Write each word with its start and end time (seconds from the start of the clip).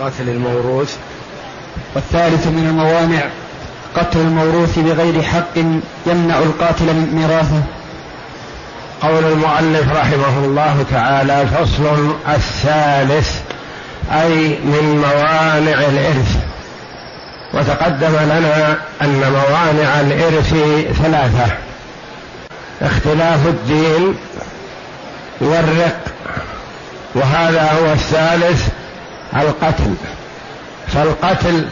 قتل 0.00 0.28
الموروث. 0.28 0.96
والثالث 1.94 2.46
من 2.46 2.66
الموانع 2.68 3.22
قتل 3.96 4.20
الموروث 4.20 4.78
بغير 4.78 5.22
حق 5.22 5.58
يمنع 6.06 6.38
القاتل 6.38 6.84
من 6.84 7.14
ميراثه. 7.14 7.62
قول 9.02 9.24
المؤلف 9.32 9.92
رحمه 9.92 10.44
الله 10.44 10.84
تعالى 10.90 11.46
فصل 11.46 12.14
الثالث 12.28 13.40
أي 14.12 14.48
من 14.48 15.04
موانع 15.04 15.80
الإرث. 15.80 16.36
وتقدم 17.54 18.16
لنا 18.22 18.76
أن 19.02 19.20
موانع 19.20 20.00
الإرث 20.00 20.54
ثلاثة 21.02 21.46
اختلاف 22.82 23.46
الدين 23.46 24.14
والرق. 25.40 26.00
وهذا 27.14 27.72
هو 27.72 27.92
الثالث 27.92 28.68
القتل 29.40 29.94
فالقتل 30.88 31.68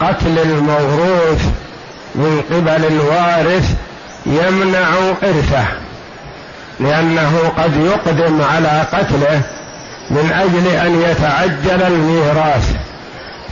قتل 0.00 0.38
الموروث 0.38 1.44
من 2.14 2.42
قبل 2.50 2.84
الوارث 2.84 3.74
يمنع 4.26 4.88
إرثه 5.22 5.64
لأنه 6.80 7.52
قد 7.58 7.76
يقدم 7.76 8.42
على 8.42 8.84
قتله 8.92 9.40
من 10.10 10.32
أجل 10.32 10.68
أن 10.68 11.02
يتعجل 11.02 11.82
الميراث 11.82 12.72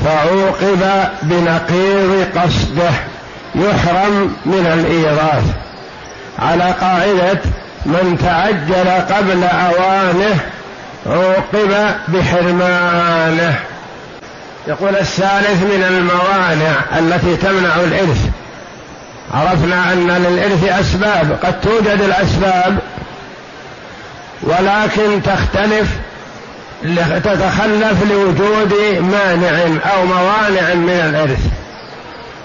فعوقب 0.05 1.09
بنقيض 1.23 2.27
قصده 2.37 2.91
يحرم 3.55 4.37
من 4.47 4.67
الإيراث. 4.67 5.45
على 6.39 6.64
قاعدة 6.81 7.41
من 7.87 8.19
تعجل 8.23 8.89
قبل 9.14 9.45
أوانه 9.45 10.41
عوقب 11.06 11.95
بحرمانه. 12.08 13.58
يقول 14.69 14.97
الثالث 14.97 15.62
من 15.62 15.84
الموانع 15.89 16.98
التي 16.98 17.36
تمنع 17.36 17.75
الإرث. 17.77 18.27
عرفنا 19.34 19.92
أن 19.92 20.11
للإرث 20.11 20.80
أسباب 20.80 21.39
قد 21.42 21.61
توجد 21.61 22.00
الأسباب 22.00 22.78
ولكن 24.42 25.23
تختلف 25.23 25.89
تتخلف 27.25 28.11
لوجود 28.11 28.75
مانع 29.00 29.80
أو 29.95 30.06
موانع 30.06 30.75
من 30.75 31.11
الإرث. 31.11 31.47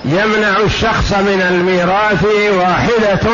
يمنع 0.05 0.59
الشخص 0.65 1.13
من 1.13 1.41
الميراث 1.49 2.23
واحدة 2.53 3.29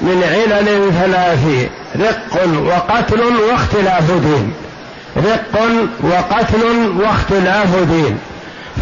من 0.00 0.22
علل 0.22 0.92
ثلاث 1.02 1.68
رق 1.96 2.48
وقتل 2.66 3.20
واختلاف 3.20 4.10
دين. 4.10 4.52
رق 5.16 5.68
وقتل 6.02 6.92
واختلاف 7.00 7.76
دين. 7.76 8.18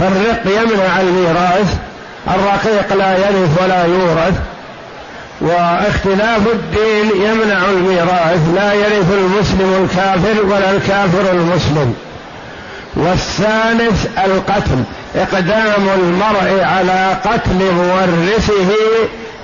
فالرق 0.01 0.43
يمنع 0.47 1.01
الميراث 1.01 1.75
الرقيق 2.29 2.93
لا 2.97 3.19
يرث 3.19 3.63
ولا 3.63 3.85
يورث. 3.85 4.35
واختلاف 5.41 6.41
الدين 6.53 7.23
يمنع 7.23 7.59
الميراث 7.71 8.41
لا 8.55 8.73
يرث 8.73 9.13
المسلم 9.13 9.85
الكافر 9.85 10.47
ولا 10.47 10.71
الكافر 10.71 11.33
المسلم. 11.33 11.95
والثالث 12.97 14.07
القتل 14.25 14.85
إقدام 15.17 15.89
المرء 15.99 16.65
على 16.65 17.17
قتل 17.25 17.73
مورثه 17.73 18.73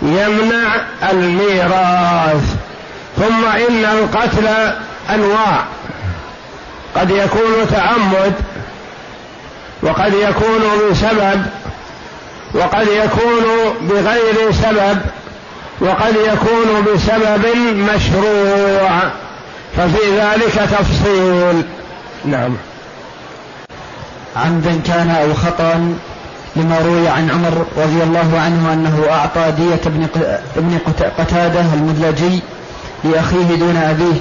يمنع 0.02 0.74
الميراث 1.10 2.56
ثم 3.16 3.44
إن 3.44 3.84
القتل 3.84 4.48
أنواع. 5.10 5.64
قد 6.96 7.10
يكون 7.10 7.66
تعمد 7.70 8.32
وقد 9.82 10.14
يكون 10.14 10.90
بسبب 10.90 11.42
وقد 12.54 12.86
يكون 12.88 13.44
بغير 13.80 14.52
سبب 14.52 14.98
وقد 15.80 16.16
يكون 16.16 16.84
بسبب 16.94 17.46
مشروع. 17.76 18.90
ففي 19.76 20.18
ذلك 20.18 20.54
تفصيل. 20.54 21.62
نعم. 22.24 22.56
عمدا 24.36 24.80
كان 24.86 25.10
أو 25.10 25.34
خطأ 25.34 25.94
لما 26.58 26.78
روي 26.78 27.08
عن 27.08 27.30
عمر 27.30 27.66
رضي 27.76 28.02
الله 28.02 28.40
عنه 28.40 28.72
أنه 28.72 29.06
أعطى 29.10 29.50
دية 29.50 29.80
ابن 30.56 30.78
قتادة 31.18 31.60
المدلجي 31.60 32.42
لأخيه 33.04 33.54
دون 33.56 33.76
أبيه 33.76 34.20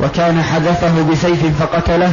وكان 0.00 0.42
حذفه 0.42 1.02
بسيف 1.12 1.62
فقتله. 1.62 2.12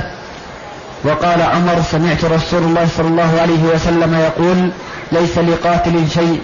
وقال 1.03 1.41
عمر 1.41 1.81
سمعت 1.91 2.25
رسول 2.25 2.63
الله 2.63 2.87
صلى 2.97 3.07
الله 3.07 3.41
عليه 3.41 3.63
وسلم 3.75 4.19
يقول 4.19 4.69
ليس 5.11 5.37
لقاتل 5.37 6.09
شيء. 6.13 6.41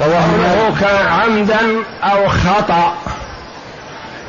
رواه 0.00 0.80
كان 0.80 1.06
عمدا 1.06 1.60
أو 2.02 2.28
خطأ. 2.28 2.94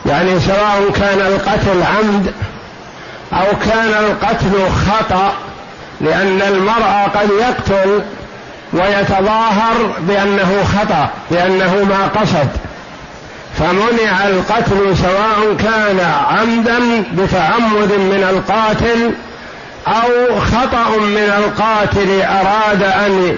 يعني 0.05 0.39
سواء 0.39 0.91
كان 0.95 1.19
القتل 1.19 1.83
عمد 1.83 2.33
أو 3.33 3.57
كان 3.65 3.87
القتل 3.87 4.69
خطأ. 4.87 5.33
لأن 6.01 6.41
المرأة 6.41 7.03
قد 7.03 7.29
يقتل 7.39 8.01
ويتظاهر 8.73 9.93
بأنه 9.99 10.63
خطأ 10.63 11.09
بأنه 11.31 11.83
ما 11.89 12.21
قصد. 12.21 12.47
فمنع 13.59 14.27
القتل 14.27 14.97
سواء 14.97 15.55
كان 15.59 15.99
عمدا 16.29 17.03
بتعمد 17.13 17.91
من 17.91 18.27
القاتل 18.29 19.11
أو 19.87 20.39
خطأ 20.39 20.97
من 20.99 21.33
القاتل 21.37 22.21
أراد 22.21 22.83
أن 22.83 23.37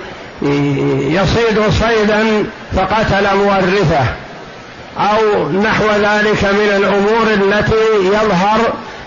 يصيد 1.09 1.61
صيدا 1.69 2.43
فقتل 2.75 3.37
مورثه 3.37 4.05
أو 4.99 5.49
نحو 5.51 5.85
ذلك 5.85 6.43
من 6.43 6.69
الأمور 6.77 7.27
التي 7.33 8.05
يظهر 8.05 8.59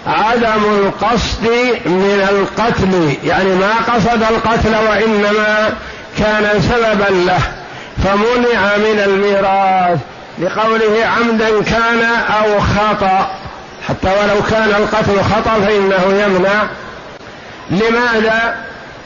عدم 0.07 0.65
القصد 0.65 1.49
من 1.87 2.29
القتل 2.31 3.17
يعني 3.25 3.55
ما 3.55 3.73
قصد 3.89 4.23
القتل 4.23 4.75
وإنما 4.89 5.71
كان 6.19 6.63
سببا 6.63 7.15
له 7.27 7.41
فمنع 8.05 8.77
من 8.77 9.03
الميراث 9.07 9.99
لقوله 10.39 11.07
عمدا 11.07 11.63
كان 11.63 12.03
أو 12.43 12.61
خطأ 12.61 13.31
حتى 13.89 14.09
ولو 14.09 14.43
كان 14.51 14.69
القتل 14.69 15.23
خطأ 15.23 15.61
فإنه 15.67 16.23
يمنع. 16.25 16.67
لماذا؟ 17.71 18.57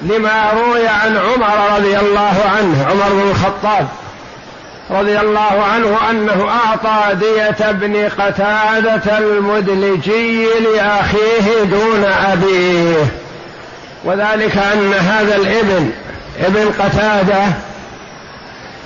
لما 0.00 0.50
روي 0.52 0.88
عن 0.88 1.16
عمر 1.16 1.76
رضي 1.76 1.98
الله 1.98 2.34
عنه 2.56 2.86
عمر 2.90 3.08
بن 3.12 3.30
الخطاب 3.30 3.88
رضي 4.92 5.20
الله 5.20 5.64
عنه 5.72 6.10
أنه 6.10 6.48
أعطى 6.48 7.14
دية 7.14 7.70
ابن 7.70 8.08
قتادة 8.18 9.18
المدلجي 9.18 10.46
لأخيه 10.46 11.64
دون 11.64 12.04
أبيه. 12.04 13.06
وذلك 14.04 14.56
أن 14.56 14.92
هذا 14.92 15.36
الابن 15.36 15.90
ابن 16.40 16.72
قتادة 16.78 17.44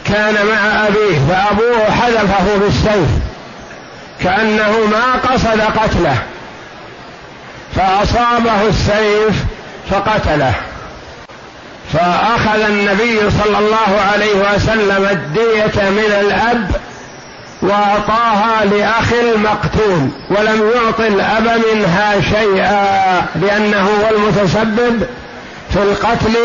كان 0.04 0.34
مع 0.34 0.86
أبيه 0.86 1.18
فأبوه 1.28 1.90
حذفه 1.90 2.56
بالسيف 2.60 3.08
كأنه 4.22 4.72
ما 4.90 5.32
قصد 5.32 5.60
قتله 5.60 6.16
فأصابه 7.76 8.68
السيف 8.68 9.44
فقتله. 9.90 10.54
فأخذ 11.92 12.60
النبي 12.60 13.18
صلى 13.30 13.58
الله 13.58 14.00
عليه 14.12 14.54
وسلم 14.54 15.08
الدية 15.10 15.90
من 15.90 16.12
الأب 16.20 16.70
وأعطاها 17.62 18.64
لأخ 18.64 19.12
المقتول 19.12 20.08
ولم 20.30 20.70
يعط 20.74 21.00
الأب 21.00 21.62
منها 21.74 22.20
شيئا 22.20 23.26
لأنه 23.42 23.80
هو 23.80 24.16
المتسبب 24.16 25.06
في 25.70 25.82
القتل 25.82 26.36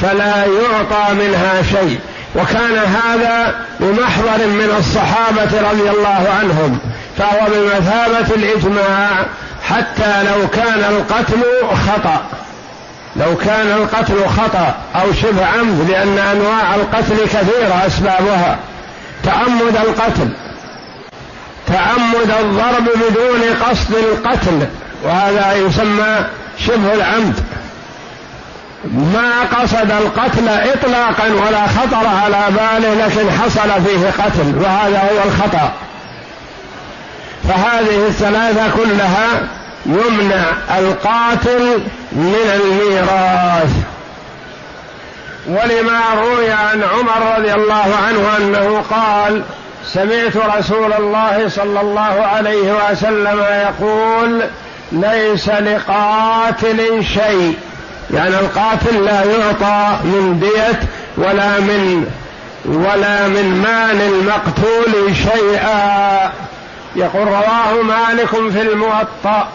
فلا 0.00 0.36
يعطى 0.36 1.14
منها 1.14 1.62
شيء. 1.62 1.98
وكان 2.36 2.78
هذا 2.78 3.54
بمحضر 3.80 4.46
من 4.46 4.74
الصحابة 4.78 5.70
رضي 5.70 5.90
الله 5.90 6.26
عنهم 6.40 6.78
فهو 7.18 7.46
بمثابة 7.46 8.34
الإجماع 8.34 9.10
حتى 9.68 10.22
لو 10.22 10.48
كان 10.48 10.78
القتل 10.78 11.42
خطأ. 11.88 12.22
لو 13.18 13.36
كان 13.36 13.66
القتل 13.66 14.28
خطأ 14.28 14.74
أو 14.94 15.12
شبه 15.12 15.46
عمد 15.46 15.90
لأن 15.90 16.18
أنواع 16.18 16.74
القتل 16.74 17.24
كثيرة 17.24 17.86
أسبابها. 17.86 18.58
تعمد 19.24 19.76
القتل. 19.76 20.28
تعمد 21.66 22.30
الضرب 22.40 22.84
بدون 22.84 23.40
قصد 23.68 23.94
القتل. 23.94 24.68
وهذا 25.04 25.54
يسمى 25.54 26.24
شبه 26.66 26.94
العمد. 26.94 27.34
ما 28.84 29.60
قصد 29.60 29.90
القتل 29.90 30.48
اطلاقا 30.48 31.24
ولا 31.24 31.66
خطر 31.66 32.06
على 32.24 32.44
باله 32.50 33.06
لكن 33.06 33.30
حصل 33.30 33.84
فيه 33.84 34.24
قتل 34.24 34.58
وهذا 34.62 34.98
هو 34.98 35.28
الخطأ. 35.28 35.72
فهذه 37.48 38.06
الثلاثة 38.08 38.70
كلها 38.76 39.57
يمنع 39.88 40.44
القاتل 40.78 41.78
من 42.12 42.34
الميراث. 42.54 43.72
ولما 45.46 46.00
روي 46.14 46.50
عن 46.50 46.82
عمر 46.82 47.38
رضي 47.38 47.52
الله 47.54 47.96
عنه 48.06 48.36
أنه 48.36 48.84
قال 48.90 49.42
سمعت 49.86 50.36
رسول 50.58 50.92
الله 50.92 51.48
صلى 51.48 51.80
الله 51.80 52.26
عليه 52.26 52.90
وسلم 52.90 53.40
يقول 53.40 54.42
ليس 54.92 55.48
لقاتل 55.48 57.04
شيء. 57.04 57.56
يعني 58.14 58.38
القاتل 58.40 59.04
لا 59.04 59.24
يعطى 59.24 59.98
من 60.04 60.40
دية 60.40 60.80
ولا 61.16 61.60
من 61.60 62.10
ولا 62.64 63.28
من 63.28 63.62
مال 63.62 64.00
المقتول 64.00 65.16
شيئا. 65.16 66.32
يقول 66.96 67.28
رواه 67.28 67.82
مالك 67.82 68.28
في 68.28 68.62
الموطأ. 68.62 69.48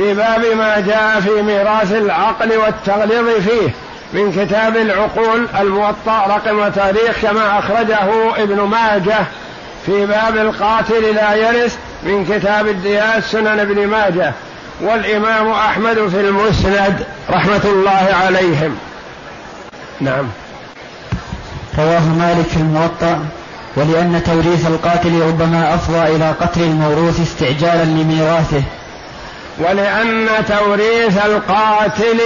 في 0.00 0.14
باب 0.14 0.44
ما 0.56 0.80
جاء 0.80 1.20
في 1.20 1.42
ميراث 1.42 1.92
العقل 1.92 2.56
والتغليظ 2.56 3.28
فيه 3.28 3.70
من 4.12 4.32
كتاب 4.32 4.76
العقول 4.76 5.46
الموطأ 5.60 6.26
رقم 6.26 6.68
تاريخ 6.68 7.18
كما 7.22 7.58
أخرجه 7.58 8.36
ابن 8.42 8.60
ماجه 8.60 9.18
في 9.86 10.06
باب 10.06 10.36
القاتل 10.36 11.14
لا 11.14 11.34
يرث 11.34 11.76
من 12.02 12.24
كتاب 12.24 12.68
الديات 12.68 13.24
سنن 13.24 13.60
ابن 13.60 13.86
ماجه 13.86 14.32
والإمام 14.80 15.50
أحمد 15.50 16.08
في 16.08 16.20
المسند 16.20 17.06
رحمة 17.30 17.64
الله 17.64 18.08
عليهم. 18.24 18.76
نعم. 20.00 20.28
رواه 21.78 22.08
مالك 22.18 22.46
في 22.46 22.56
الموطأ 22.56 23.24
ولأن 23.76 24.22
توريث 24.26 24.66
القاتل 24.66 25.20
ربما 25.20 25.74
أفضى 25.74 26.16
إلى 26.16 26.30
قتل 26.40 26.60
الموروث 26.60 27.20
استعجالا 27.20 27.84
لميراثه. 27.84 28.62
ولأن 29.60 30.28
توريث 30.48 31.26
القاتل 31.26 32.20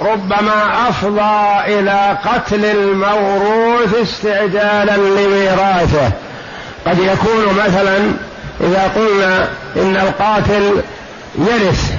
ربما 0.00 0.88
أفضى 0.88 1.60
إلى 1.66 2.18
قتل 2.24 2.64
الموروث 2.64 3.94
استعجالا 4.02 4.96
لميراثه. 4.96 6.10
قد 6.86 6.98
يكون 6.98 7.54
مثلا 7.66 7.98
إذا 8.60 8.92
قلنا 8.96 9.48
إن 9.76 9.96
القاتل 9.96 10.82
يرث 11.38 11.92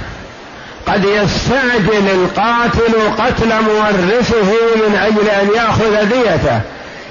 قد 0.86 1.04
يستعجل 1.04 2.08
القاتل 2.08 2.94
قتل 3.18 3.48
مورثه 3.48 4.52
من 4.76 4.98
أجل 5.06 5.28
أن 5.28 5.48
يأخذ 5.56 6.08
ديته 6.08 6.60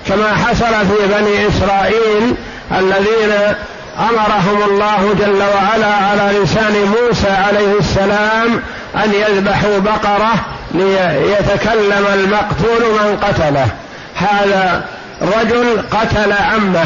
كما 0.08 0.34
حصل 0.34 0.88
في 0.88 1.08
بني 1.08 1.48
إسرائيل 1.48 2.36
الذين 2.72 3.56
أمرهم 4.00 4.64
الله 4.70 5.16
جل 5.20 5.44
وعلا 5.56 5.94
على 5.96 6.40
لسان 6.40 6.96
موسى 7.02 7.30
عليه 7.30 7.80
السلام 7.80 8.62
أن 8.96 9.14
يذبحوا 9.14 9.80
بقرة 9.80 10.34
ليتكلم 10.72 12.06
المقتول 12.14 12.92
من 12.92 13.18
قتله. 13.22 13.68
هذا 14.16 14.86
رجل 15.22 15.84
قتل 15.92 16.34
عمه 16.34 16.86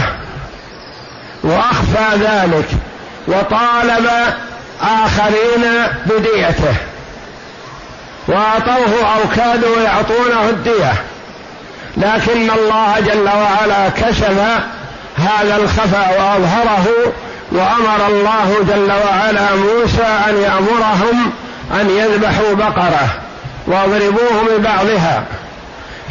وأخفى 1.44 2.16
ذلك 2.16 2.68
وطالب 3.28 4.10
آخرين 4.82 5.88
بديته. 6.06 6.76
وأعطوه 8.28 9.16
أو 9.16 9.30
كادوا 9.36 9.82
يعطونه 9.82 10.50
الدية. 10.50 10.94
لكن 11.98 12.52
الله 12.52 13.00
جل 13.00 13.28
وعلا 13.28 13.90
كشف 13.90 14.40
هذا 15.30 15.56
الخفا 15.56 16.10
وأظهره 16.10 16.86
وأمر 17.52 18.08
الله 18.08 18.56
جل 18.70 18.92
وعلا 18.92 19.56
موسى 19.56 20.08
أن 20.30 20.42
يأمرهم 20.42 21.32
أن 21.82 21.90
يذبحوا 21.90 22.54
بقرة 22.54 23.08
واضربوه 23.68 24.58
ببعضها. 24.58 25.24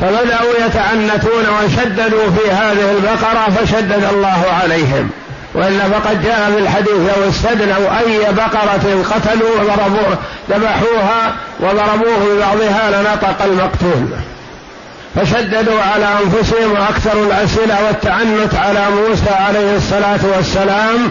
فبدأوا 0.00 0.66
يتعنتون 0.66 1.44
وشددوا 1.48 2.30
في 2.30 2.50
هذه 2.50 2.90
البقرة 2.90 3.48
فشدد 3.56 4.04
الله 4.12 4.44
عليهم. 4.62 5.10
والا 5.54 5.84
فقد 5.88 6.22
جاء 6.22 6.50
في 6.54 6.58
الحديث 6.58 7.16
لو 7.16 7.28
استدنوا 7.28 7.98
أي 7.98 8.32
بقرة 8.32 9.04
قتلوا 9.10 9.60
وضربوه 9.60 10.18
ذبحوها 10.50 11.32
وضربوه 11.60 12.34
ببعضها 12.34 12.90
لنطق 12.90 13.42
المقتول. 13.44 14.08
فشددوا 15.16 15.82
على 15.94 16.06
أنفسهم 16.24 16.72
واكثروا 16.72 17.26
الأسئلة 17.26 17.86
والتعنت 17.86 18.54
على 18.54 18.86
موسى 18.90 19.30
عليه 19.30 19.76
الصلاة 19.76 20.20
والسلام 20.36 21.10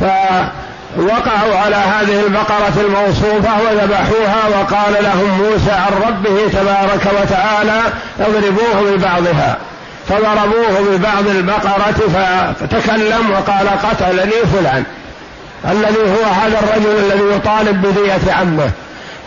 فوقعوا 0.00 1.56
على 1.64 1.76
هذه 1.76 2.20
البقرة 2.26 2.72
الموصوفة 2.86 3.50
وذبحوها 3.62 4.48
وقال 4.48 5.04
لهم 5.04 5.40
موسى 5.40 5.70
عن 5.72 6.08
ربه 6.08 6.48
تبارك 6.48 7.22
وتعالى 7.22 7.80
اضربوه 8.20 8.96
ببعضها 8.96 9.56
فضربوه 10.08 10.80
ببعض 10.90 11.26
البقرة 11.28 11.94
فتكلم 12.60 13.30
وقال 13.30 13.68
قتلني 13.68 14.46
فلان 14.54 14.84
الذي 15.70 16.00
هو 16.00 16.24
هذا 16.24 16.58
الرجل 16.58 17.12
الذي 17.12 17.36
يطالب 17.36 17.82
بدية 17.82 18.32
عمه 18.32 18.70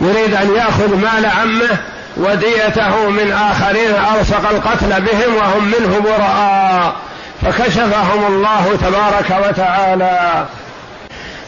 يريد 0.00 0.34
أن 0.34 0.54
يأخذ 0.56 0.96
مال 0.96 1.26
عمه 1.26 1.78
وديته 2.18 3.08
من 3.08 3.32
آخرين 3.32 3.94
ألصق 4.18 4.50
القتل 4.50 5.00
بهم 5.00 5.34
وهم 5.34 5.64
منه 5.64 6.00
براء 6.00 6.96
فكشفهم 7.42 8.26
الله 8.26 8.78
تبارك 8.80 9.48
وتعالى. 9.48 10.46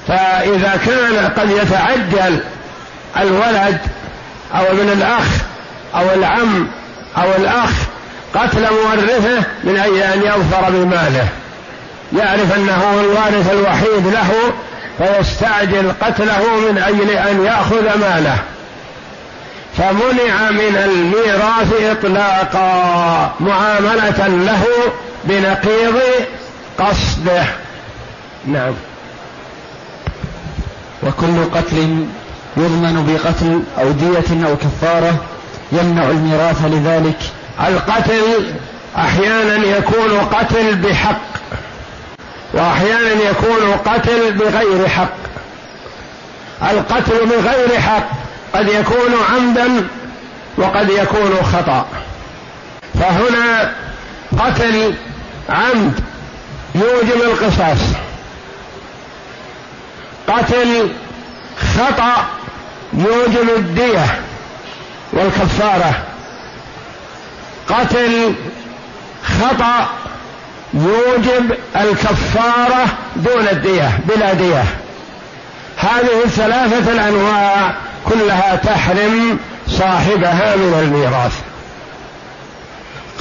فإذا 0.09 0.81
كان 0.87 1.29
قد 1.37 1.51
يتعجل 1.51 2.41
الولد 3.17 3.79
أو 4.55 4.63
ابن 4.63 4.89
الأخ 4.89 5.27
أو 5.95 6.15
العم 6.15 6.69
أو 7.17 7.29
الأخ 7.39 7.71
قتل 8.35 8.61
مورثه 8.61 9.43
من 9.65 9.79
أجل 9.79 10.03
أن 10.03 10.23
يظفر 10.23 10.71
بماله. 10.71 11.29
يعرف 12.19 12.57
أنه 12.57 13.01
الوارث 13.01 13.53
الوحيد 13.53 14.07
له 14.07 14.33
فيستعجل 14.99 15.93
قتله 16.01 16.43
من 16.71 16.79
أجل 16.79 17.11
أن 17.11 17.45
يأخذ 17.45 17.99
ماله. 17.99 18.39
فمنع 19.81 20.51
من 20.51 20.77
الميراث 20.77 21.73
إطلاقا 21.91 23.35
معاملة 23.41 24.27
له 24.27 24.65
بنقيض 25.25 26.01
قصده. 26.79 27.45
نعم. 28.47 28.73
وكل 31.03 31.45
قتل 31.55 32.07
يضمن 32.57 33.07
بقتل 33.07 33.63
أو 33.79 33.91
دية 33.91 34.49
أو 34.49 34.57
كفارة 34.57 35.17
يمنع 35.73 36.03
الميراث 36.03 36.65
لذلك. 36.65 37.19
القتل 37.69 38.55
أحيانا 38.97 39.67
يكون 39.77 40.21
قتل 40.33 40.75
بحق 40.77 41.21
وأحيانا 42.55 43.13
يكون 43.31 43.73
قتل 43.87 44.33
بغير 44.33 44.89
حق. 44.89 45.17
القتل 46.63 47.27
بغير 47.27 47.81
حق 47.81 48.20
قد 48.55 48.69
يكون 48.69 49.15
عمدا 49.31 49.89
وقد 50.57 50.91
يكون 50.91 51.37
خطأ. 51.53 51.87
فهنا 52.95 53.73
قتل 54.39 54.95
عمد 55.49 56.01
يوجب 56.75 57.23
القصاص. 57.23 57.79
قتل 60.29 60.93
خطأ 61.79 62.27
يوجب 62.93 63.49
الدية 63.57 64.21
والكفارة. 65.13 66.03
قتل 67.69 68.35
خطأ 69.25 69.89
يوجب 70.75 71.55
الكفارة 71.77 72.87
دون 73.17 73.49
الدية 73.49 73.99
بلا 74.09 74.33
دية. 74.33 74.65
هذه 75.77 76.25
الثلاثة 76.25 76.93
الأنواع 76.93 77.75
كلها 78.09 78.57
تحرم 78.57 79.39
صاحبها 79.69 80.57
من 80.57 80.75
الميراث. 80.83 81.33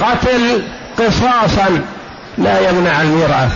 قتل 0.00 0.62
قصاصا 0.98 1.80
لا 2.38 2.68
يمنع 2.68 3.02
الميراث. 3.02 3.52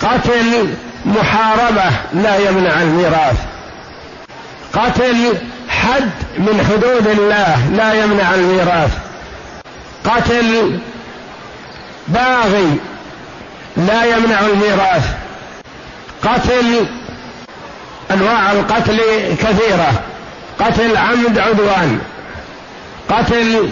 قتل 0.00 0.74
محاربة 1.04 1.90
لا 2.14 2.36
يمنع 2.36 2.82
الميراث. 2.82 3.36
قتل 4.72 5.38
حد 5.68 6.10
من 6.38 6.66
حدود 6.70 7.06
الله 7.06 7.66
لا 7.76 8.04
يمنع 8.04 8.34
الميراث. 8.34 8.90
قتل 10.04 10.78
باغي 12.08 12.78
لا 13.76 14.04
يمنع 14.04 14.40
الميراث. 14.40 15.14
قتل 16.22 16.86
أنواع 18.10 18.52
القتل 18.52 19.00
كثيرة. 19.40 19.92
قتل 20.60 20.96
عمد 20.96 21.38
عدوان. 21.38 21.98
قتل 23.10 23.70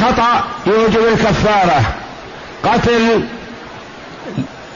خطأ 0.00 0.44
يوجب 0.66 1.00
الكفارة. 1.12 1.82
قتل 2.64 3.22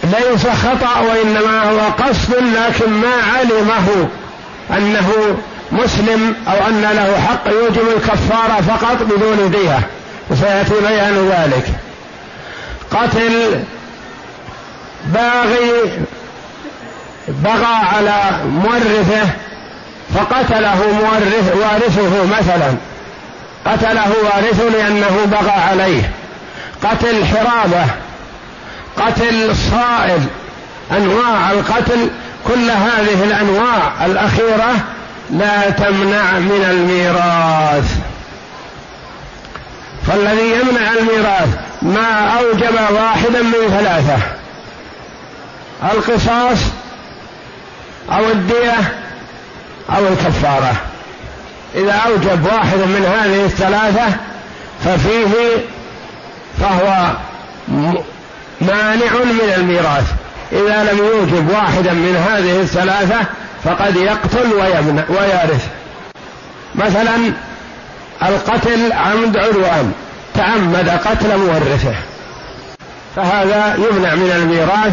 ليس 0.05 0.47
خطأ 0.47 1.01
وإنما 1.01 1.71
هو 1.71 1.79
قصد 1.81 2.35
لكن 2.35 2.91
ما 2.91 3.15
علمه 3.37 4.09
أنه 4.71 5.39
مسلم 5.73 6.35
أو 6.49 6.67
أن 6.69 6.83
له 6.83 7.21
حق 7.21 7.49
يوجب 7.53 7.89
الكفارة 7.97 8.61
فقط 8.61 9.03
بدون 9.03 9.51
دية. 9.51 9.81
وسيأتي 10.31 10.75
بيان 10.81 11.29
ذلك. 11.29 11.67
قتل 12.91 13.65
باغي 15.07 15.91
بغى 17.29 17.75
على 17.97 18.21
مورثه 18.45 19.29
فقتله 20.15 20.77
مورث 21.03 21.57
وارثه 21.57 22.27
مثلا. 22.39 22.75
قتله 23.67 24.13
وارثه 24.25 24.69
لأنه 24.69 25.25
بغى 25.27 25.51
عليه. 25.51 26.11
قتل 26.85 27.25
حرابة. 27.25 27.85
قتل 28.97 29.57
صائل 29.57 30.21
أنواع 30.93 31.51
القتل 31.51 32.11
كل 32.49 32.71
هذه 32.71 33.25
الأنواع 33.25 34.07
الأخيرة 34.07 34.75
لا 35.31 35.71
تمنع 35.71 36.39
من 36.39 36.67
الميراث. 36.71 37.97
فالذي 40.07 40.51
يمنع 40.51 40.93
الميراث 40.93 41.49
ما 41.83 42.39
أوجب 42.39 42.75
واحدا 42.95 43.43
من 43.43 43.79
ثلاثة. 43.79 44.19
القصاص 45.93 46.59
أو 48.11 48.25
الدية 48.31 48.95
أو 49.91 50.09
الكفارة. 50.09 50.75
إذا 51.75 51.93
أوجب 51.93 52.47
واحد 52.47 52.79
من 52.79 53.05
هذه 53.19 53.45
الثلاثة 53.45 54.17
ففيه 54.85 55.65
فهو 56.61 57.11
مانع 58.61 59.13
من 59.25 59.53
الميراث. 59.57 60.13
إذا 60.53 60.93
لم 60.93 60.99
يوجب 60.99 61.51
واحدا 61.51 61.93
من 61.93 62.17
هذه 62.29 62.61
الثلاثة 62.61 63.21
فقد 63.65 63.97
يقتل 63.97 64.53
ويمنع 64.53 65.05
ويرث. 65.09 65.67
مثلا 66.75 67.33
القتل 68.23 68.93
عمد 68.93 69.37
عدوان 69.37 69.93
تعمد 70.35 70.89
قتل 70.89 71.37
مورثه. 71.39 71.95
فهذا 73.17 73.75
يمنع 73.75 74.15
من 74.15 74.33
الميراث 74.37 74.93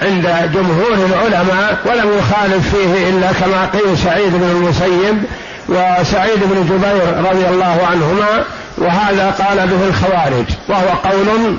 عند 0.00 0.50
جمهور 0.54 0.94
العلماء 0.94 1.78
ولم 1.84 2.18
يخالف 2.18 2.76
فيه 2.76 3.08
إلا 3.08 3.32
كما 3.32 3.66
قيل 3.66 3.98
سعيد 3.98 4.32
بن 4.32 4.50
المسيب 4.50 5.24
وسعيد 5.68 6.38
بن 6.40 6.64
جبير 6.64 7.30
رضي 7.30 7.48
الله 7.48 7.86
عنهما 7.90 8.44
وهذا 8.78 9.30
قال 9.30 9.68
به 9.68 9.86
الخوارج 9.88 10.44
وهو 10.68 10.88
قول 10.88 11.56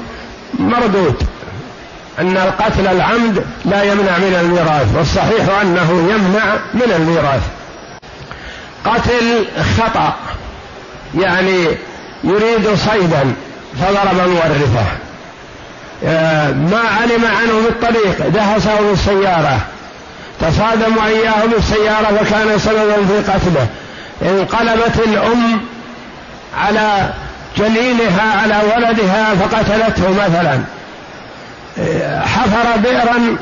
مردود 0.59 1.23
أن 2.19 2.37
القتل 2.37 2.87
العمد 2.87 3.45
لا 3.65 3.83
يمنع 3.83 4.17
من 4.17 4.37
الميراث 4.41 4.87
والصحيح 4.97 5.59
أنه 5.61 6.09
يمنع 6.11 6.53
من 6.73 6.91
الميراث. 6.95 7.41
قتل 8.85 9.45
خطأ 9.77 10.13
يعني 11.19 11.65
يريد 12.23 12.75
صيدا 12.75 13.33
فضرب 13.81 14.29
مورثه. 14.29 14.85
ما 16.03 16.81
علم 17.01 17.25
عنه 17.25 17.61
في 17.61 17.69
الطريق 17.69 18.27
دهسه 18.27 18.81
بالسيارة. 18.81 19.59
تصادموا 20.41 21.05
إياه 21.05 21.45
بالسيارة 21.45 22.23
فكان 22.23 22.59
سببا 22.59 22.95
في 23.07 23.31
قتله. 23.31 23.67
انقلبت 24.21 24.99
الأم 25.07 25.61
على 26.57 27.09
جنينها 27.57 28.41
على 28.41 28.61
ولدها 28.75 29.35
فقتلته 29.35 30.09
مثلا. 30.09 30.59
آه، 31.79 32.21
حفر 32.21 32.77
بئرا 32.77 33.37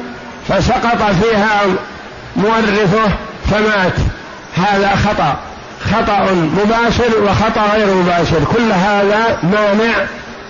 فسقط 0.50 1.16
فيها 1.22 1.62
مورثه 2.36 3.10
فمات. 3.52 3.94
هذا 4.58 4.96
خطأ 4.96 5.36
خطأ 5.92 6.32
مباشر 6.34 7.24
وخطأ 7.24 7.62
غير 7.76 7.96
مباشر. 7.96 8.44
كل 8.56 8.72
هذا 8.72 9.38
مانع 9.44 9.94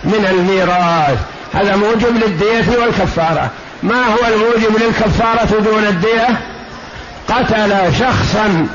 من 0.03 0.27
الميراث. 0.31 1.17
هذا 1.53 1.75
موجب 1.75 2.15
للدية 2.15 2.77
والكفارة. 2.79 3.49
ما 3.83 4.05
هو 4.05 4.27
الموجب 4.27 4.77
للكفارة 4.81 5.59
دون 5.59 5.83
الدية؟ 5.83 6.39
قتل 7.29 7.95
شخصا 7.99 8.67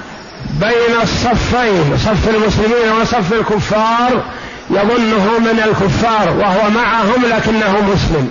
بين 0.61 1.01
الصفين 1.03 1.99
صف 1.99 2.29
المسلمين 2.29 2.93
وصف 3.01 3.33
الكفار 3.33 4.23
يظنه 4.71 5.39
من 5.39 5.63
الكفار 5.67 6.31
وهو 6.31 6.71
معهم 6.71 7.23
لكنه 7.23 7.93
مسلم. 7.95 8.31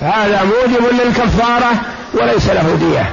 هذا 0.00 0.42
موجب 0.42 0.82
للكفارة 0.92 1.72
وليس 2.14 2.46
له 2.46 2.78
دية. 2.80 3.12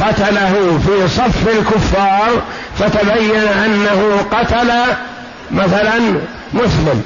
قتله 0.00 0.80
في 0.86 1.08
صف 1.08 1.48
الكفار 1.48 2.42
فتبين 2.78 3.48
أنه 3.64 4.26
قتل 4.30 4.72
مثلا 5.50 5.98
مسلم. 6.52 7.02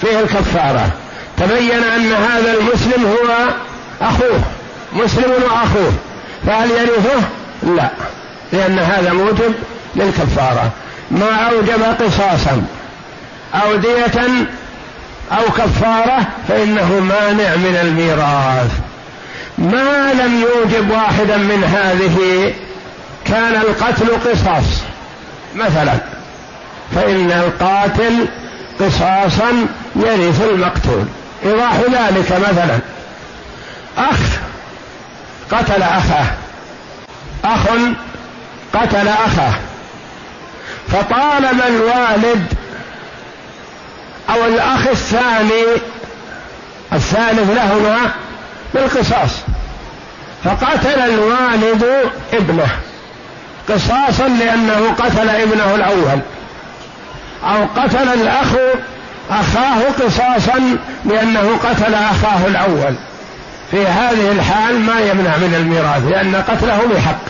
فيه 0.00 0.20
الكفارة. 0.20 0.90
تبين 1.36 1.84
أن 1.84 2.12
هذا 2.12 2.54
المسلم 2.54 3.04
هو 3.06 3.48
أخوه 4.00 4.40
مسلم 4.92 5.30
وأخوه. 5.30 5.92
فهل 6.46 6.70
يرثه؟ 6.70 7.20
لا 7.62 7.90
لأن 8.52 8.78
هذا 8.78 9.12
موجب 9.12 9.54
للكفارة. 9.96 10.70
ما 11.10 11.34
أوجب 11.50 11.82
قصاصا 12.00 12.62
أو 13.54 13.76
دية 13.76 14.46
أو 15.32 15.44
كفارة 15.44 16.26
فإنه 16.48 17.00
مانع 17.00 17.56
من 17.56 17.78
الميراث. 17.82 18.70
ما 19.58 20.12
لم 20.12 20.42
يوجب 20.42 20.90
واحدا 20.90 21.36
من 21.36 21.64
هذه 21.64 22.52
كان 23.24 23.54
القتل 23.54 24.30
قصاص 24.30 24.82
مثلا. 25.56 25.94
فإن 26.94 27.32
القاتل 27.32 28.26
قصاصا 28.80 29.66
يرث 29.96 30.42
المقتول. 30.42 31.04
إيضاح 31.44 31.74
ذلك 31.74 32.32
مثلا. 32.32 32.78
أخ 33.98 34.18
قتل 35.50 35.82
أخاه. 35.82 36.26
أخ 37.44 37.66
قتل 38.74 39.08
أخاه. 39.08 39.54
فطالب 40.88 41.60
الوالد 41.68 42.46
أو 44.30 44.44
الأخ 44.46 44.86
الثاني 44.86 45.64
الثالث 46.92 47.50
لهما 47.50 48.10
بالقصاص. 48.74 49.30
فقتل 50.44 51.00
الوالد 51.00 52.10
ابنه. 52.32 52.68
قصاصا 53.68 54.28
لأنه 54.28 54.94
قتل 54.98 55.28
ابنه 55.28 55.74
الأول. 55.74 56.20
أو 57.44 57.64
قتل 57.76 58.08
الأخ 58.20 58.48
أخاه 59.30 59.82
قصاصا 60.00 60.76
لأنه 61.04 61.58
قتل 61.64 61.94
أخاه 61.94 62.46
الأول. 62.46 62.94
في 63.70 63.86
هذه 63.86 64.32
الحال 64.32 64.80
ما 64.80 65.00
يمنع 65.00 65.36
من 65.36 65.54
الميراث 65.54 66.04
لأن 66.04 66.34
قتله 66.34 66.80
بحق. 66.94 67.20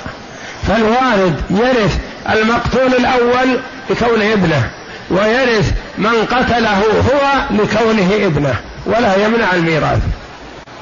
فالوالد 0.68 1.40
يرث 1.50 1.98
المقتول 2.30 2.94
الأول 2.94 3.60
لكونه 3.90 4.32
ابنه 4.32 4.70
ويرث 5.10 5.72
من 5.98 6.26
قتله 6.30 6.78
هو 6.78 7.20
لكونه 7.50 8.26
ابنه 8.26 8.54
ولا 8.86 9.16
يمنع 9.26 9.52
الميراث. 9.54 10.00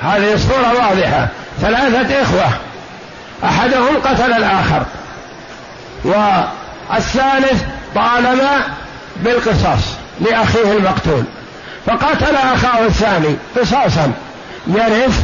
هذه 0.02 0.35
الصورة 0.35 0.73
واضحة. 0.75 1.28
ثلاثة 1.61 2.23
إخوة 2.23 2.47
أحدهم 3.45 3.97
قتل 4.04 4.33
الآخر 4.33 4.83
والثالث 6.04 7.62
طالب 7.95 8.40
بالقصاص 9.25 9.83
لأخيه 10.21 10.73
المقتول. 10.73 11.25
فقتل 11.87 12.37
أخاه 12.37 12.87
الثاني 12.87 13.37
قصاصا 13.57 14.13
يرث 14.67 15.23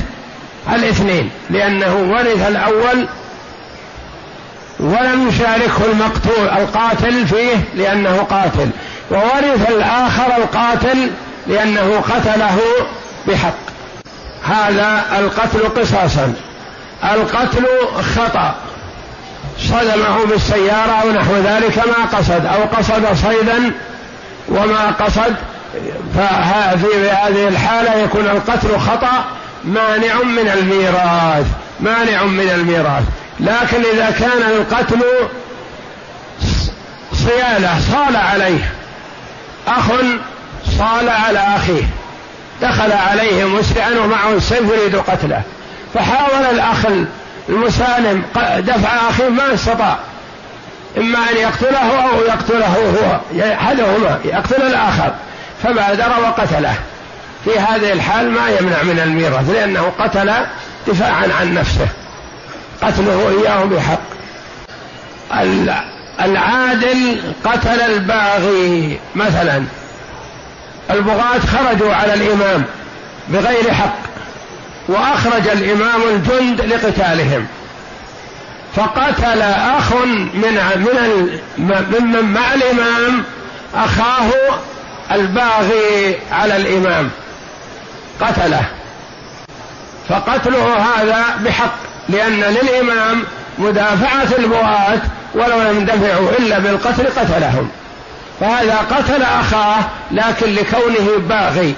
الاثنين 0.75 1.31
لأنه 1.51 1.95
ورث 1.95 2.49
الأول 2.49 3.07
ولم 4.81 5.29
يشاركه 5.29 5.85
المقتول 5.93 6.49
القاتل 6.49 7.27
فيه 7.27 7.57
لأنه 7.75 8.27
قاتل 8.31 8.71
وورث 9.11 9.71
الآخر 9.71 10.37
القاتل 10.37 11.11
لأنه 11.47 12.05
قتله 12.11 12.59
بحق. 13.29 13.55
هذا 14.45 15.05
القتل 15.19 15.81
قصاصا. 15.81 16.35
القتل 17.05 17.67
خطأ. 18.17 18.55
صدمه 19.69 20.25
بالسيارة 20.25 20.93
أو 21.03 21.11
نحو 21.11 21.37
ذلك 21.37 21.79
ما 21.79 22.19
قصد 22.19 22.47
أو 22.47 22.63
قصد 22.77 23.15
صيدا 23.15 23.73
وما 24.49 24.91
قصد 24.91 25.35
ففي 26.15 27.11
هذه 27.11 27.49
الحالة 27.49 27.95
يكون 27.95 28.27
القتل 28.27 28.79
خطأ 28.79 29.25
مانع 29.65 30.23
من 30.23 30.49
الميراث 30.49 31.47
مانع 31.81 32.23
من 32.23 32.51
الميراث. 32.55 33.03
لكن 33.41 33.83
إذا 33.95 34.11
كان 34.11 34.51
القتل 34.51 35.01
صيانة 37.13 37.81
صال 37.93 38.17
عليه 38.17 38.73
أخ 39.67 39.85
صال 40.79 41.09
على 41.09 41.39
أخيه 41.39 41.85
دخل 42.63 42.93
عليه 42.93 43.45
مسرعا 43.45 43.91
ومعه 43.91 44.33
السيف 44.33 44.63
يريد 44.63 44.97
قتله. 44.97 45.43
فحاول 45.95 46.45
الأخ 46.51 46.87
المسالم 47.53 48.23
دفع 48.59 49.11
أخيه 49.11 49.29
ما 49.29 49.55
استطاع. 49.55 49.99
إما 50.97 51.19
أن 51.19 51.37
يقتله 51.37 52.09
أو 52.09 52.23
يقتله 52.23 52.67
هو 52.67 53.21
أحدهما 53.41 54.19
يقتل 54.25 54.63
الآخر. 54.63 55.13
فبادر 55.63 56.13
وقتله. 56.23 56.75
في 57.45 57.59
هذه 57.59 57.93
الحال 57.93 58.31
ما 58.31 58.49
يمنع 58.49 58.83
من 58.83 59.01
الميراث 59.05 59.51
لأنه 59.51 59.93
قتل 59.99 60.33
دفاعا 60.89 61.29
عن 61.41 61.55
نفسه. 61.55 61.89
قتله 62.83 63.29
إياه 63.29 63.65
بحق. 63.65 64.01
العادل 66.21 67.23
قتل 67.45 67.81
الباغي 67.81 69.01
مثلا. 69.15 69.65
البغاة 70.91 71.39
خرجوا 71.39 71.95
على 71.95 72.15
الإمام 72.15 72.65
بغير 73.29 73.73
حق. 73.73 74.12
وأخرج 74.89 75.49
الإمام 75.49 76.01
الجند 76.09 76.61
لقتالهم. 76.61 77.47
فقتل 78.77 79.43
أخ 79.43 79.93
من 80.35 80.59
من 81.59 81.87
ممن 82.01 82.33
مع 82.33 82.55
الإمام 82.55 83.25
أخاه 83.75 84.31
الباغي 85.13 86.19
على 86.33 86.57
الإمام. 86.57 87.11
قتله. 88.21 88.65
فقتله 90.09 90.77
هذا 90.77 91.25
بحق 91.45 91.75
لأن 92.09 92.41
للإمام 92.41 93.23
مدافعة 93.59 94.29
البغاة 94.39 95.01
ولو 95.35 95.63
لم 95.63 95.77
يندفعوا 95.77 96.31
إلا 96.39 96.59
بالقتل 96.59 97.07
قتلهم. 97.07 97.69
فهذا 98.41 98.79
قتل 98.91 99.23
أخاه 99.23 99.85
لكن 100.11 100.55
لكونه 100.55 101.19
باغي. 101.29 101.75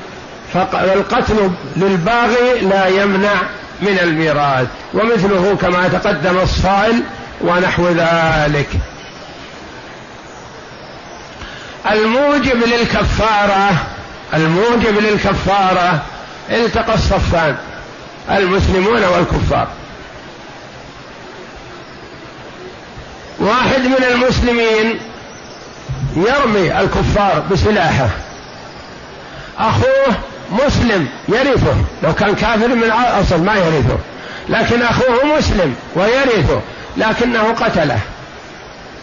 فالقتل 0.54 1.50
للباغي 1.76 2.60
لا 2.60 2.86
يمنع 2.86 3.34
من 3.80 3.98
الميراث 4.02 4.66
ومثله 4.94 5.56
كما 5.60 5.88
تقدم 5.88 6.38
الصائل 6.38 7.02
ونحو 7.40 7.88
ذلك. 7.88 8.68
الموجب 11.90 12.62
للكفارة 12.66 13.70
الموجب 14.34 14.98
للكفارة 14.98 16.02
التقى 16.50 16.94
الصفان 16.94 17.56
المسلمون 18.30 19.04
والكفار. 19.04 19.68
واحد 23.40 23.80
من 23.80 24.04
المسلمين 24.12 25.00
يرمي 26.16 26.80
الكفار 26.80 27.42
بسلاحه. 27.50 28.08
أخوه 29.58 30.16
مسلم 30.54 31.08
يرثه. 31.28 31.76
لو 32.02 32.14
كان 32.14 32.34
كافر 32.34 32.68
من 32.68 32.82
الاصل 32.82 33.44
ما 33.44 33.54
يرثه. 33.54 33.98
لكن 34.48 34.82
أخوه 34.82 35.36
مسلم 35.38 35.74
ويرثه. 35.96 36.60
لكنه 36.96 37.42
قتله. 37.42 37.98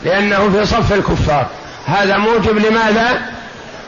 لأنه 0.05 0.49
في 0.49 0.65
صف 0.65 0.93
الكفار. 0.93 1.47
هذا 1.87 2.17
موجب 2.17 2.57
لماذا؟ 2.57 3.21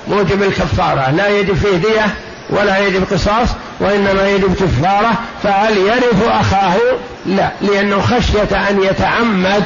موجب 0.07 0.43
الكفارة. 0.43 1.11
لا 1.11 1.27
يجب 1.27 1.55
فيه 1.55 1.77
ديه 1.77 2.05
ولا 2.49 2.77
يجب 2.77 3.03
قصاص 3.11 3.49
وإنما 3.79 4.29
يجب 4.29 4.55
كفارة. 4.55 5.13
فهل 5.43 5.77
يرث 5.77 6.27
أخاه؟ 6.27 6.75
لا. 7.25 7.51
لأنه 7.61 8.01
خشية 8.01 8.69
أن 8.69 8.83
يتعمد 8.83 9.63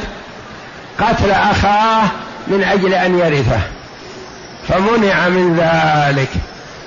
قتل 0.99 1.31
أخاه 1.31 2.03
من 2.47 2.63
أجل 2.63 2.93
أن 2.93 3.19
يرثه. 3.19 3.61
فمنع 4.67 5.27
من 5.27 5.55
ذلك. 5.55 6.29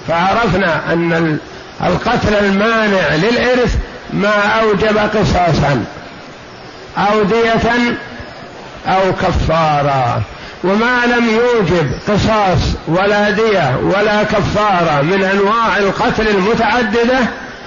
فعرفنا 0.08 0.92
أن 0.92 1.38
القتل 1.82 2.34
المانع 2.34 3.14
للإرث 3.14 3.76
ما 4.12 4.60
أوجب 4.62 4.98
قصاصا 4.98 5.84
أو 6.98 7.22
ديه 7.22 7.96
أو 8.86 9.12
كفارة. 9.12 10.22
وما 10.64 11.06
لم 11.06 11.28
يوجب 11.30 11.92
قصاص 12.08 12.58
ولا 12.88 13.30
دية 13.30 13.76
ولا 13.82 14.22
كفارة 14.22 15.02
من 15.02 15.22
أنواع 15.22 15.76
القتل 15.76 16.28
المتعددة 16.28 17.18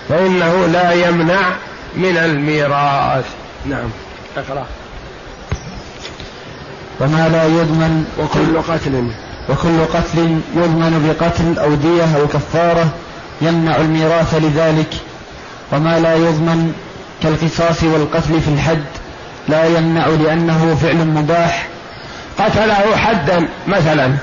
فإنه 0.09 0.67
لا 0.73 0.93
يمنع 0.93 1.41
من 1.95 2.17
الميراث. 2.17 3.25
نعم. 3.65 3.89
أقرأ. 4.37 4.65
وما 6.99 7.29
لا 7.29 7.43
يضمن 7.43 8.05
وكل 8.19 8.73
قتل 8.73 9.11
وكل 9.49 9.85
قتل 9.85 10.39
يضمن 10.55 11.15
بقتل 11.19 11.59
أو 11.59 11.75
دية 11.75 12.17
أو 12.17 12.27
كفارة 12.27 12.89
يمنع 13.41 13.75
الميراث 13.75 14.35
لذلك 14.35 14.93
وما 15.71 15.99
لا 15.99 16.15
يضمن 16.15 16.73
كالقصاص 17.23 17.83
والقتل 17.83 18.41
في 18.41 18.47
الحد 18.47 18.83
لا 19.47 19.65
يمنع 19.65 20.07
لأنه 20.07 20.77
فعل 20.81 21.07
مباح. 21.07 21.67
قتله 22.39 22.95
حدا 22.95 23.47
مثلا 23.67 24.13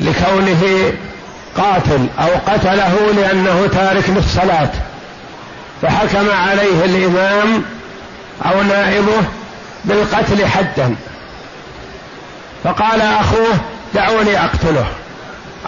لكونه 0.00 0.92
قاتل 1.56 2.06
أو 2.18 2.28
قتله 2.46 3.12
لأنه 3.16 3.66
تارك 3.72 4.10
للصلاة 4.10 4.70
فحكم 5.82 6.30
عليه 6.30 6.84
الإمام 6.84 7.62
أو 8.46 8.62
نائبه 8.62 9.22
بالقتل 9.84 10.46
حدا. 10.46 10.94
فقال 12.64 13.00
أخوه 13.00 13.56
دعوني 13.94 14.44
أقتله. 14.44 14.86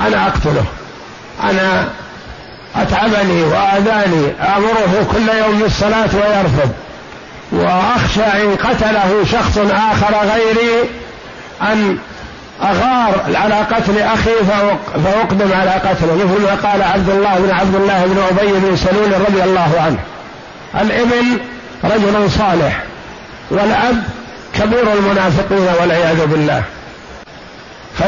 أنا 0.00 0.26
أقتله. 0.26 0.64
أنا 1.42 1.88
أتعبني 2.76 3.42
وآذاني 3.42 4.32
آمره 4.56 5.06
كل 5.12 5.28
يوم 5.38 5.58
بالصلاة 5.58 6.08
ويرفض. 6.14 6.70
وأخشى 7.52 8.42
إن 8.42 8.56
قتله 8.56 9.24
شخص 9.32 9.58
آخر 9.58 10.14
غيري 10.14 10.90
أن 11.62 11.98
أغار 12.62 13.20
على 13.34 13.54
قتل 13.54 13.98
أخي 13.98 14.30
فأقدم 15.04 15.52
على 15.52 15.70
قتله. 15.70 16.14
مثل 16.14 16.42
ما 16.42 16.70
قال 16.70 16.82
عبد 16.82 17.08
الله 17.08 17.38
بن 17.38 17.50
عبد 17.50 17.74
الله 17.74 18.06
بن 18.06 18.22
أبي 18.30 18.52
بن 18.52 18.76
سلول 18.76 19.20
رضي 19.28 19.42
الله 19.44 19.80
عنه. 19.80 19.98
الابن 20.82 21.38
رجل 21.84 22.30
صالح 22.30 22.82
والأب 23.50 24.02
كبير 24.54 24.92
المنافقين 24.92 25.68
والعياذ 25.80 26.26
بالله. 26.26 26.62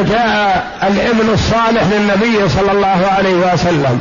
فجاء 0.05 0.67
الابن 0.83 1.35
الصالح 1.35 1.83
للنبي 1.91 2.49
صلى 2.49 2.73
الله 2.73 3.13
عليه 3.17 3.35
وسلم. 3.35 4.01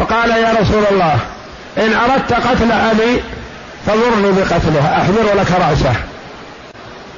فقال 0.00 0.30
يا 0.30 0.52
رسول 0.60 0.84
الله 0.90 1.16
إن 1.78 1.94
أردت 1.94 2.32
قتل 2.32 2.72
أبي 2.72 3.22
فمرني 3.86 4.32
بقتله 4.32 4.96
أحضر 4.96 5.40
لك 5.40 5.52
رأسه. 5.60 5.94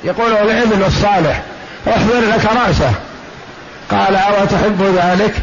يقول 0.04 0.32
الابن 0.32 0.84
الصالح 0.87 1.42
احضر 1.88 2.20
لك 2.20 2.44
رأسه. 2.44 2.92
قال 3.90 4.16
أو 4.16 4.44
تحب 4.44 4.96
ذلك؟ 4.96 5.34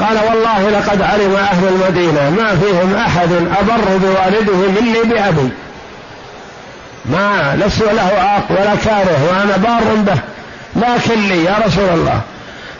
قال 0.00 0.16
والله 0.28 0.70
لقد 0.70 1.02
علم 1.02 1.36
أهل 1.36 1.68
المدينة 1.68 2.30
ما 2.30 2.56
فيهم 2.56 2.94
أحد 2.94 3.32
أبر 3.32 3.96
بوالده 3.96 4.80
مني 4.80 5.02
بأبي. 5.02 5.50
ما 7.04 7.56
لست 7.56 7.82
له 7.82 8.12
عاق 8.18 8.44
ولا 8.50 8.74
كاره 8.84 9.28
وأنا 9.30 9.56
بار 9.56 9.94
به. 9.94 10.18
لكني 10.76 11.44
يا 11.44 11.56
رسول 11.66 11.88
الله 11.88 12.20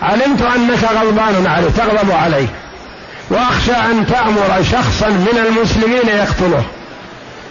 علمت 0.03 0.43
أنك 0.43 0.79
غضبان 0.95 1.47
عليه 1.47 1.69
تغضب 1.69 2.11
عليه 2.11 2.47
وأخشى 3.31 3.73
أن 3.73 4.07
تأمر 4.07 4.63
شخصا 4.73 5.09
من 5.09 5.47
المسلمين 5.47 6.09
يقتله. 6.09 6.63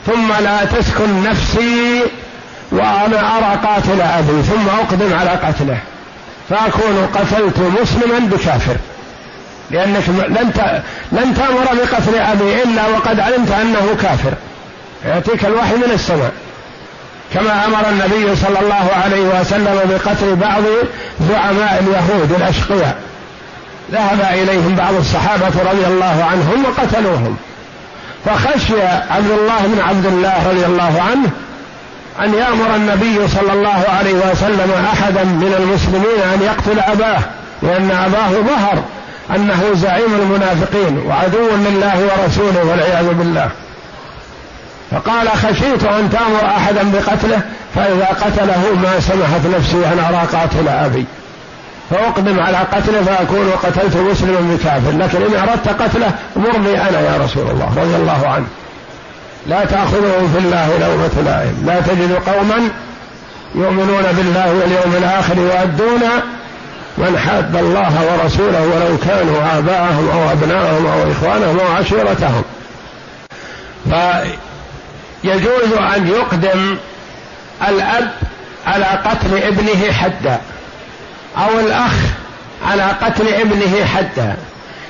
ثم 0.05 0.33
لا 0.43 0.65
تسكن 0.65 1.23
نفسي 1.23 2.01
وأنا 2.71 3.37
أرى 3.37 3.59
قاتل 3.67 4.01
أبي 4.01 4.41
ثم 4.43 4.67
أقدم 4.79 5.13
على 5.19 5.29
قتله. 5.29 5.77
فأكون 6.49 7.09
قتلت 7.13 7.57
مسلما 7.81 8.19
بكافر. 8.19 8.75
لأنك 9.71 10.09
لن 10.09 10.51
لن 11.11 11.33
تأمر 11.33 11.65
بقتل 11.73 12.15
أبي 12.15 12.63
إلا 12.63 12.87
وقد 12.87 13.19
علمت 13.19 13.51
أنه 13.51 13.97
كافر. 14.01 14.33
يأتيك 15.05 15.45
الوحي 15.45 15.75
من 15.75 15.91
السماء. 15.93 16.31
كما 17.33 17.65
أمر 17.65 17.89
النبي 17.89 18.35
صلى 18.35 18.59
الله 18.59 18.89
عليه 19.03 19.39
وسلم 19.39 19.79
بقتل 19.89 20.35
بعض 20.35 20.61
زعماء 21.29 21.83
اليهود 21.87 22.31
الأشقياء. 22.31 22.97
ذهب 23.91 24.27
إليهم 24.33 24.75
بعض 24.75 24.93
الصحابة 24.93 25.71
رضي 25.71 25.85
الله 25.87 26.25
عنهم 26.31 26.65
وقتلوهم. 26.65 27.37
فخشي 28.25 28.81
عبد 29.11 29.31
الله 29.31 29.61
بن 29.65 29.81
عبد 29.81 30.05
الله 30.05 30.49
رضي 30.49 30.65
الله 30.65 31.01
عنه 31.01 31.29
أن 32.19 32.33
يأمر 32.33 32.75
النبي 32.75 33.27
صلى 33.27 33.53
الله 33.53 33.83
عليه 33.99 34.13
وسلم 34.13 34.71
أحدا 34.93 35.23
من 35.23 35.55
المسلمين 35.59 36.19
أن 36.33 36.41
يقتل 36.41 36.79
أباه 36.79 37.19
لأن 37.61 37.91
أباه 37.91 38.29
ظهر 38.29 38.83
أنه 39.35 39.63
زعيم 39.73 40.15
المنافقين 40.21 40.97
وعدو 41.07 41.49
لله 41.55 41.99
ورسوله 41.99 42.65
والعياذ 42.65 43.13
بالله. 43.13 43.49
فقال 44.95 45.29
خشيت 45.29 45.83
أن 45.83 46.09
تأمر 46.09 46.45
أحدا 46.45 46.91
بقتله 46.91 47.41
فإذا 47.75 48.05
قتله 48.05 48.75
ما 48.83 48.99
سمحت 48.99 49.57
نفسي 49.57 49.77
أن 49.77 49.99
أرى 49.99 50.27
قاتل 50.33 50.67
أبي. 50.67 51.05
فأقدم 51.89 52.39
على 52.39 52.57
قتله 52.57 53.03
فأكون 53.03 53.51
قتلت 53.63 53.97
مسلما 53.97 54.55
بكافر 54.55 54.91
لكن 54.97 55.17
إن 55.21 55.49
أردت 55.49 55.81
قتله 55.81 56.11
مرني 56.35 56.89
أنا 56.89 56.99
يا 56.99 57.17
رسول 57.23 57.49
الله 57.49 57.69
رضي 57.77 57.95
الله 57.95 58.27
عنه. 58.27 58.45
لا 59.47 59.65
تأخذه 59.65 60.29
في 60.33 60.39
الله 60.39 60.67
لومة 60.79 61.23
لائم 61.25 61.63
لا 61.65 61.81
تجد 61.81 62.19
قوما 62.27 62.69
يؤمنون 63.55 64.03
بالله 64.17 64.47
واليوم 64.47 64.95
الآخر 64.97 65.37
يؤدون 65.37 66.01
من 66.97 67.19
حاد 67.19 67.55
الله 67.55 67.91
ورسوله 68.05 68.61
ولو 68.61 68.97
كانوا 68.97 69.57
آباءهم 69.57 70.09
أو 70.13 70.31
أبناءهم 70.31 70.85
أو 70.85 71.11
إخوانهم 71.11 71.59
أو 71.59 71.75
عشيرتهم. 71.75 72.43
فيجوز 75.25 75.73
أن 75.95 76.07
يقدم 76.07 76.77
الأب 77.67 78.11
على 78.67 78.85
قتل 78.85 79.43
ابنه 79.43 79.91
حدا 79.91 80.41
أو 81.37 81.59
الأخ 81.59 81.93
على 82.65 82.83
قتل 82.83 83.27
ابنه 83.27 83.85
حدا 83.85 84.35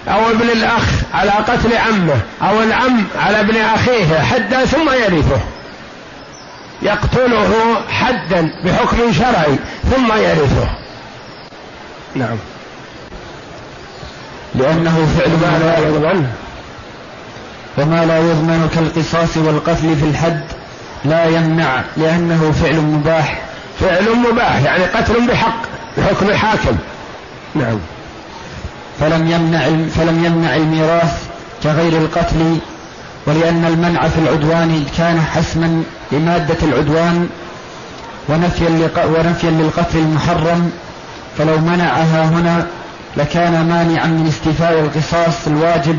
أو 0.08 0.30
ابن 0.30 0.50
الأخ 0.50 0.84
على 1.14 1.32
قتل 1.32 1.78
عمه 1.78 2.20
أو 2.42 2.64
العم 2.64 3.04
على 3.16 3.40
ابن 3.40 3.58
أخيه 3.58 4.20
حدا 4.22 4.66
ثم 4.66 4.90
يرثه. 4.90 5.40
يقتله 6.82 7.82
حدا 7.90 8.52
بحكم 8.66 9.14
شرعي 9.14 9.60
ثم 9.92 10.14
يرثه. 10.18 10.70
نعم. 12.16 12.38
لأنه 14.56 15.08
فعل 15.18 15.30
ما 15.30 15.60
لا 15.64 15.88
يضمن 15.88 16.28
وما 17.78 18.06
لا 18.06 18.18
يضمن 18.20 18.70
كالقصاص 18.76 19.38
والقتل 19.38 19.96
في 19.96 20.06
الحد 20.06 20.44
لا 21.06 21.26
يمنع 21.26 21.82
لأنه 21.98 22.52
فعل 22.52 22.82
مباح. 22.82 23.42
فعل 23.80 24.06
مباح 24.32 24.62
يعني 24.62 24.84
قتل 24.84 25.28
بحق 25.28 25.62
بحكم 25.98 26.34
حاكم 26.34 26.78
نعم. 27.56 27.78
فلم 29.00 29.32
يمنع 29.32 29.60
فلم 29.96 30.26
يمنع 30.26 30.56
الميراث 30.56 31.24
كغير 31.64 31.98
القتل 31.98 32.58
ولأن 33.26 33.66
المنع 33.66 34.08
في 34.08 34.20
العدوان 34.20 34.86
كان 34.98 35.22
حسما 35.22 35.84
لمادة 36.12 36.58
العدوان 36.64 37.30
ونفيا 38.30 38.90
ونفيا 39.06 39.50
للقتل 39.50 39.98
المحرم. 39.98 40.72
فلو 41.38 41.58
منعها 41.58 42.26
هنا 42.26 42.66
لكان 43.18 43.52
مانعا 43.70 44.06
من 44.06 44.28
استيفاء 44.28 44.80
القصاص 44.80 45.48
الواجب 45.48 45.98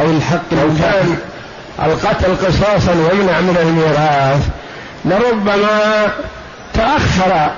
أو 0.00 0.04
الحق 0.10 0.52
لو 0.52 0.68
كان 0.80 1.16
القتل 1.84 2.46
قصاصا 2.46 2.92
يمنع 2.92 3.40
من 3.40 3.56
الميراث 3.62 4.48
لربما 5.04 6.06
تأخر 6.74 7.50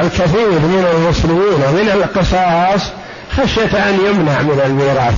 الكثير 0.00 0.50
من 0.50 0.86
المسلمين 0.94 1.84
من 1.84 1.90
القصاص 1.94 2.90
خشية 3.36 3.88
أن 3.88 3.94
يمنع 3.94 4.42
من 4.42 4.60
الميراث. 4.66 5.14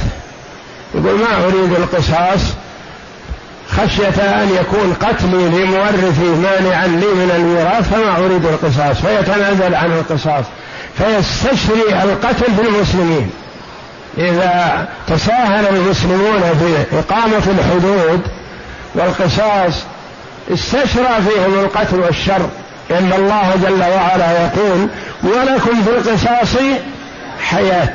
يقول 0.95 1.19
ما 1.19 1.45
أريد 1.45 1.73
القصاص؟ 1.73 2.41
خشية 3.71 4.43
أن 4.43 4.49
يكون 4.61 4.95
قتلي 5.01 5.49
لمورثي 5.49 6.29
مانعا 6.29 6.87
لي 6.87 7.07
من 7.07 7.33
الميراث 7.37 7.91
فما 7.91 8.17
أريد 8.17 8.45
القصاص؟ 8.45 8.97
فيتنازل 9.07 9.75
عن 9.75 9.93
القصاص 9.93 10.45
فيستشري 10.99 12.03
القتل 12.03 12.55
في 12.55 12.69
المسلمين. 12.69 13.31
إذا 14.19 14.89
تساهل 15.09 15.67
المسلمون 15.67 16.41
في 16.41 16.99
إقامة 16.99 17.43
الحدود 17.59 18.21
والقصاص 18.95 19.83
استشرى 20.53 21.09
فيهم 21.29 21.55
القتل 21.65 22.01
والشر 22.01 22.49
لأن 22.91 23.13
الله 23.13 23.55
جل 23.63 23.81
وعلا 23.81 24.33
يقول 24.33 24.89
ولكم 25.23 25.83
في 25.83 25.91
القصاص 25.91 26.63
حياة. 27.41 27.95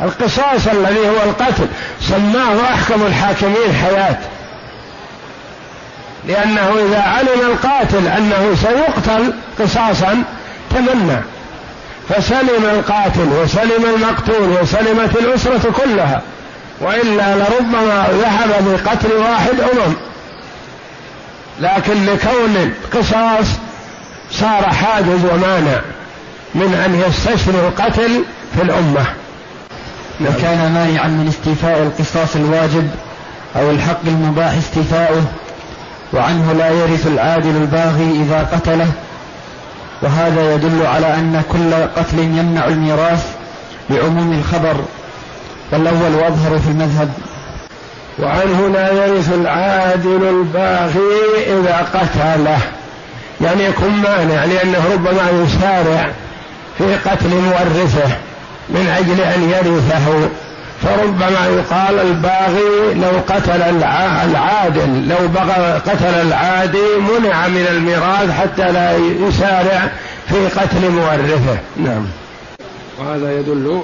القصاص 0.00 0.66
الذي 0.72 1.08
هو 1.08 1.30
القتل 1.30 1.66
سماه 2.00 2.74
أحكم 2.74 3.06
الحاكمين 3.06 3.74
حياة. 3.82 4.18
لأنه 6.28 6.72
إذا 6.88 7.00
علم 7.00 7.40
القاتل 7.40 8.08
أنه 8.08 8.54
سيقتل 8.62 9.32
قصاصا 9.58 10.22
تمنى. 10.70 11.18
فسلم 12.12 12.64
القاتل 12.64 13.28
وسلم 13.42 13.84
المقتول 13.94 14.48
وسلمت 14.62 15.16
الأسرة 15.16 15.72
كلها 15.84 16.22
وإلا 16.80 17.34
لربما 17.34 18.06
ذهب 18.10 18.64
بقتل 18.64 19.12
واحد 19.12 19.60
أمم 19.60 19.94
لكن 21.60 22.06
لكون 22.06 22.56
القصاص 22.56 23.46
صار 24.30 24.62
حاجز 24.62 25.24
ومانع 25.32 25.80
من 26.54 26.74
أن 26.74 27.02
يستشري 27.08 27.60
القتل 27.60 28.24
في 28.56 28.62
الأمة 28.62 29.04
وكان. 30.20 30.72
مانعا 30.72 31.08
من 31.08 31.28
استيفاء 31.28 31.82
القصاص 31.82 32.36
الواجب 32.36 32.90
أو 33.56 33.70
الحق 33.70 34.00
المباح 34.06 34.52
استيفاؤه 34.52 35.24
وعنه 36.12 36.52
لا 36.52 36.70
يرث 36.70 37.06
العادل 37.06 37.56
الباغي 37.56 38.22
إذا 38.22 38.48
قتله 38.52 38.88
وهذا 40.02 40.54
يدل 40.54 40.86
على 40.86 41.14
أن 41.14 41.42
كل 41.52 41.74
قتل 41.74 42.18
يمنع 42.18 42.66
الميراث 42.66 43.26
لعموم 43.90 44.32
الخبر. 44.32 44.76
والأول 45.72 46.24
أظهر 46.24 46.58
في 46.58 46.68
المذهب. 46.68 47.12
وعنه 48.18 48.68
لا 48.68 48.92
يرث 48.92 49.32
العادل 49.32 50.28
الباغي 50.28 51.46
إذا 51.46 51.86
قتله. 51.94 52.58
يعني 53.40 53.64
يكون 53.64 53.90
مانع 53.90 54.44
لأنه 54.44 54.84
ربما 54.92 55.44
يسارع 55.44 56.10
في 56.78 56.94
قتل 57.10 57.28
مورثه 57.28 58.16
من 58.68 58.94
أجل 58.98 59.20
أن 59.20 59.50
يرثه. 59.50 60.28
فربما 60.82 61.46
يقال 61.46 62.00
الباغي 62.00 62.94
لو 62.94 63.18
قتل 63.28 63.62
العادل 63.62 65.08
لو 65.08 65.28
بغى 65.28 65.80
قتل 65.86 66.14
العادي 66.26 66.96
منع 66.98 67.48
من 67.48 67.66
الميراث 67.70 68.30
حتى 68.30 68.72
لا 68.72 68.96
يسارع 68.96 69.90
في 70.28 70.46
قتل 70.46 70.90
مورثه. 70.90 71.58
نعم. 71.76 72.06
وهذا 72.98 73.38
يدل 73.38 73.82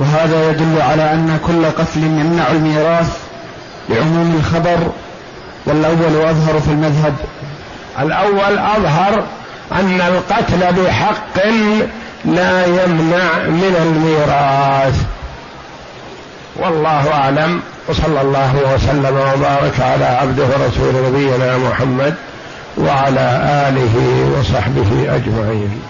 وهذا 0.00 0.50
يدل 0.50 0.80
على 0.80 1.12
أن 1.12 1.38
كل 1.46 1.64
قتل 1.66 2.02
يمنع 2.02 2.50
الميراث 2.50 3.18
لعموم 3.88 4.40
الخبر 4.40 4.92
والأول 5.66 6.28
أظهر 6.28 6.60
في 6.60 6.70
المذهب. 6.70 7.14
الأول 8.00 8.58
أظهر 8.58 9.24
أن 9.72 10.00
القتل 10.00 10.82
بحق 10.82 11.38
لا 12.24 12.66
يمنع 12.66 13.38
من 13.48 13.74
الميراث. 13.82 15.02
والله 16.56 17.12
أعلم. 17.12 17.60
وصلى 17.88 18.20
الله 18.20 18.74
وسلم 18.74 19.16
وبارك 19.16 19.80
على 19.80 20.04
عبده 20.04 20.44
ورسول 20.44 20.94
نبينا 21.06 21.58
محمد 21.58 22.14
وعلى 22.78 23.40
آله 23.68 23.96
وصحبه 24.38 25.14
أجمعين. 25.14 25.82